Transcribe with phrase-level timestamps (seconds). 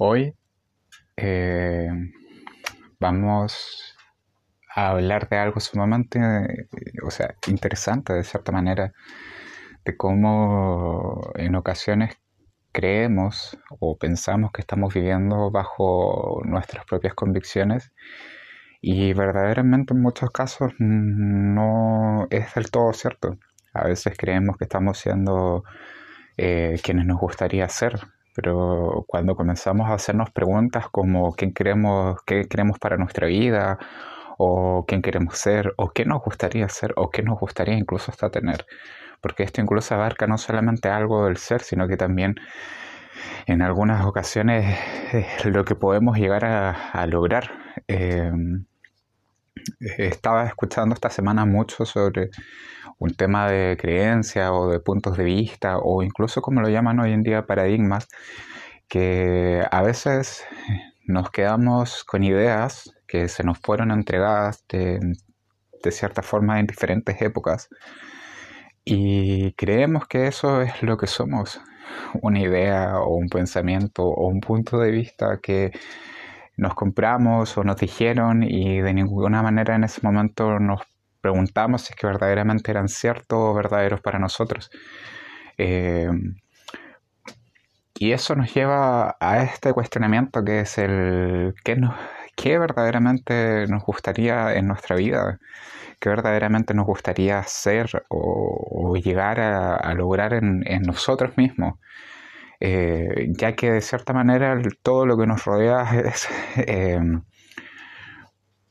[0.00, 0.32] Hoy
[1.16, 1.90] eh,
[3.00, 3.96] vamos
[4.72, 6.20] a hablar de algo sumamente,
[7.04, 8.92] o sea, interesante de cierta manera,
[9.84, 12.16] de cómo en ocasiones
[12.70, 17.90] creemos o pensamos que estamos viviendo bajo nuestras propias convicciones
[18.80, 23.36] y verdaderamente en muchos casos no es del todo cierto.
[23.74, 25.64] A veces creemos que estamos siendo
[26.36, 27.98] eh, quienes nos gustaría ser,
[28.40, 33.78] pero cuando comenzamos a hacernos preguntas como quién queremos, qué queremos para nuestra vida,
[34.38, 38.30] o quién queremos ser, o qué nos gustaría ser, o qué nos gustaría incluso hasta
[38.30, 38.64] tener,
[39.20, 42.36] porque esto incluso abarca no solamente algo del ser, sino que también
[43.46, 44.78] en algunas ocasiones
[45.12, 47.50] es lo que podemos llegar a, lograr.
[47.88, 48.30] Eh,
[49.80, 52.30] estaba escuchando esta semana mucho sobre
[52.98, 57.12] un tema de creencia o de puntos de vista o incluso como lo llaman hoy
[57.12, 58.08] en día paradigmas,
[58.88, 60.44] que a veces
[61.06, 65.00] nos quedamos con ideas que se nos fueron entregadas de,
[65.82, 67.68] de cierta forma en diferentes épocas
[68.90, 71.60] y creemos que eso es lo que somos,
[72.22, 75.72] una idea o un pensamiento o un punto de vista que
[76.58, 80.82] nos compramos o nos dijeron y de ninguna manera en ese momento nos
[81.20, 84.70] preguntamos si es que verdaderamente eran ciertos o verdaderos para nosotros.
[85.56, 86.10] Eh,
[87.94, 91.94] y eso nos lleva a este cuestionamiento que es el qué, nos,
[92.36, 95.40] qué verdaderamente nos gustaría en nuestra vida,
[96.00, 101.78] qué verdaderamente nos gustaría ser o, llegar a, lograr en, nosotros mismos.
[102.60, 107.00] Eh, ya que de cierta manera todo lo que nos rodea es, eh,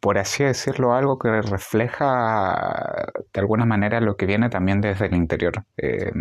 [0.00, 5.14] por así decirlo, algo que refleja de alguna manera lo que viene también desde el
[5.14, 5.64] interior.
[5.76, 6.12] Eh,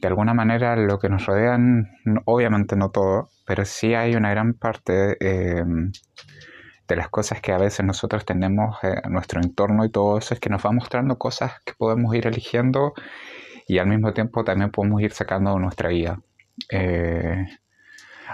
[0.00, 1.90] de alguna manera lo que nos rodean,
[2.26, 5.16] obviamente no todo, pero sí hay una gran parte
[6.86, 10.40] de las cosas que a veces nosotros tenemos en nuestro entorno y todo eso es
[10.40, 12.92] que nos va mostrando cosas que podemos ir eligiendo
[13.66, 16.18] y al mismo tiempo también podemos ir sacando nuestra vida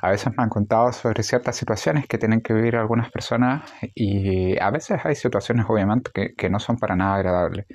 [0.03, 4.59] a veces me han contado sobre ciertas situaciones que tienen que vivir algunas personas y
[4.59, 7.67] a veces hay situaciones obviamente que, no son para nada agradables.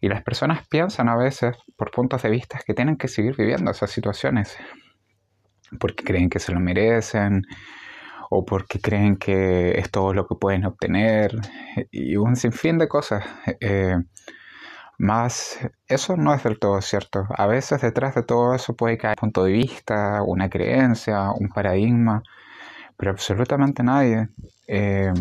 [0.00, 3.70] Y las personas piensan a veces por puntos de vista que tienen que seguir viviendo
[3.70, 4.56] esas situaciones
[5.78, 7.42] porque creen que se lo merecen
[8.30, 11.32] o porque creen que es todo lo que pueden obtener
[11.90, 13.24] y un sinfín de cosas.
[13.60, 13.96] Eh,
[14.98, 17.26] más eso no es del todo cierto.
[17.36, 21.48] A veces detrás de todo eso puede caer un punto de vista, una creencia, un
[21.48, 22.22] paradigma,
[22.96, 24.28] pero absolutamente nadie.
[24.68, 25.12] Eh,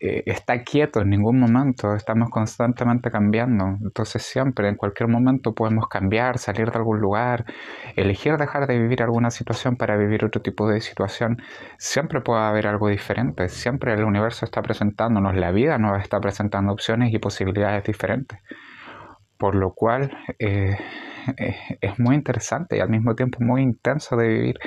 [0.00, 3.64] eh, está quieto en ningún momento, estamos constantemente cambiando.
[3.82, 7.44] Entonces siempre, en cualquier momento podemos cambiar, salir de algún lugar,
[7.96, 11.42] elegir dejar de vivir alguna situación para vivir otro tipo de situación.
[11.78, 16.72] Siempre puede haber algo diferente, siempre el universo está presentándonos, la vida nos está presentando
[16.72, 18.38] opciones y posibilidades diferentes.
[19.36, 20.76] Por lo cual eh,
[21.36, 24.58] eh, es muy interesante y al mismo tiempo muy intenso de vivir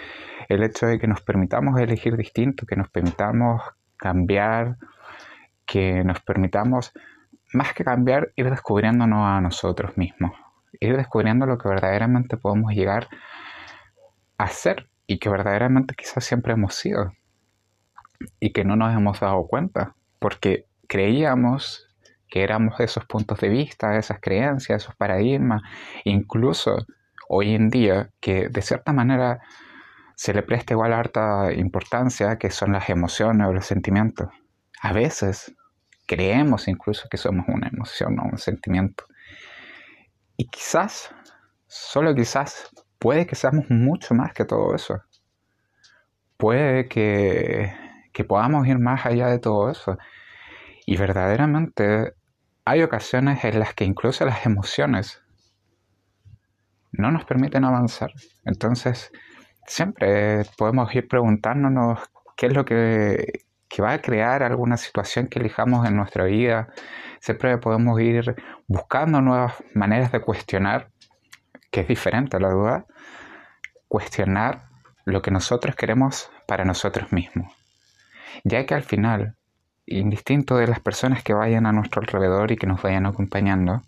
[0.49, 3.61] el hecho de que nos permitamos elegir distinto, que nos permitamos
[3.97, 4.77] cambiar,
[5.71, 6.91] que nos permitamos,
[7.53, 10.33] más que cambiar, ir descubriéndonos a nosotros mismos,
[10.81, 13.07] ir descubriendo lo que verdaderamente podemos llegar
[14.37, 17.13] a ser y que verdaderamente quizás siempre hemos sido
[18.41, 21.87] y que no nos hemos dado cuenta, porque creíamos
[22.27, 25.61] que éramos esos puntos de vista, esas creencias, esos paradigmas,
[26.03, 26.85] incluso
[27.29, 29.39] hoy en día que de cierta manera
[30.17, 34.27] se le presta igual harta importancia que son las emociones o los sentimientos.
[34.81, 35.55] A veces
[36.11, 39.05] creemos incluso que somos una emoción o un sentimiento.
[40.35, 41.09] Y quizás,
[41.67, 45.01] solo quizás, puede que seamos mucho más que todo eso.
[46.35, 47.71] Puede que,
[48.11, 49.97] que podamos ir más allá de todo eso.
[50.85, 52.13] Y verdaderamente
[52.65, 55.21] hay ocasiones en las que incluso las emociones
[56.91, 58.11] no nos permiten avanzar.
[58.43, 59.13] Entonces,
[59.65, 61.99] siempre podemos ir preguntándonos
[62.35, 66.67] qué es lo que que va a crear alguna situación que elijamos en nuestra vida.
[67.21, 68.35] Siempre podemos ir
[68.67, 70.89] buscando nuevas maneras de cuestionar,
[71.71, 72.85] que es diferente a la duda,
[73.87, 74.63] cuestionar
[75.05, 77.53] lo que nosotros queremos para nosotros mismos.
[78.43, 79.37] Ya que al final,
[79.85, 83.83] indistinto de las personas que vayan a nuestro alrededor y que nos vayan acompañando,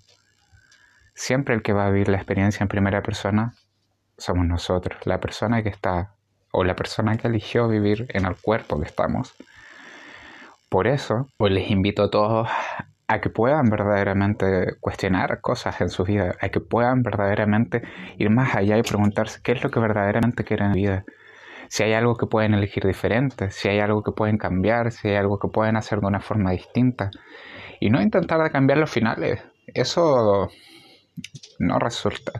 [1.13, 3.53] siempre el que va a vivir la experiencia en primera persona
[4.17, 6.15] somos nosotros, la persona que está
[6.51, 9.35] o la persona que eligió vivir en el cuerpo que estamos
[10.73, 12.49] por eso, pues les invito a todos
[13.07, 17.83] a que puedan verdaderamente cuestionar cosas en su vida, a que puedan verdaderamente
[18.17, 21.05] ir más allá y preguntarse qué es lo que verdaderamente quieren en la vida.
[21.67, 25.15] Si hay algo que pueden elegir diferente, si hay algo que pueden cambiar, si hay
[25.15, 27.11] algo que pueden hacer de una forma distinta.
[27.79, 29.43] Y no intentar de cambiar los finales.
[29.67, 30.49] Eso
[31.59, 32.31] no resulta.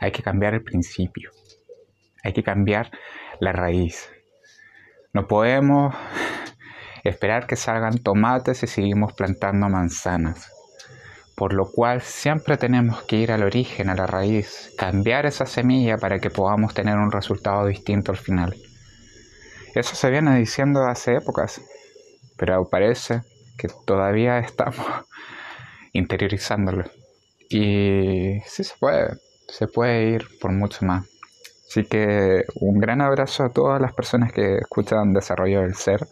[0.00, 1.30] Hay que cambiar el principio.
[2.24, 2.90] Hay que cambiar
[3.38, 4.10] la raíz.
[5.12, 5.94] No podemos
[7.08, 10.50] esperar que salgan tomates y seguimos plantando manzanas.
[11.34, 15.98] Por lo cual siempre tenemos que ir al origen, a la raíz, cambiar esa semilla
[15.98, 18.56] para que podamos tener un resultado distinto al final.
[19.74, 21.60] Eso se viene diciendo hace épocas,
[22.38, 23.22] pero parece
[23.58, 24.86] que todavía estamos
[25.92, 26.84] interiorizándolo.
[27.50, 29.18] Y sí se puede,
[29.48, 31.06] se puede ir por mucho más.
[31.68, 36.06] Así que un gran abrazo a todas las personas que escuchan Desarrollo del Ser.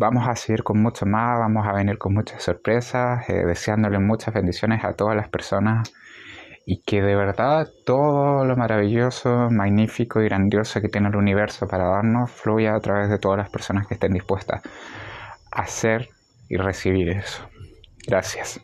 [0.00, 4.32] Vamos a seguir con mucho más, vamos a venir con muchas sorpresas, eh, deseándole muchas
[4.32, 5.92] bendiciones a todas las personas
[6.64, 11.84] y que de verdad todo lo maravilloso, magnífico y grandioso que tiene el universo para
[11.84, 14.62] darnos fluya a través de todas las personas que estén dispuestas
[15.52, 16.08] a hacer
[16.48, 17.46] y recibir eso.
[18.06, 18.58] Gracias.